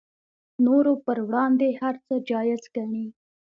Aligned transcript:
نورو 0.65 0.93
پر 1.05 1.17
وړاندې 1.27 1.69
هر 1.81 1.95
څه 2.05 2.13
جایز 2.29 2.61
ګڼي 2.75 3.05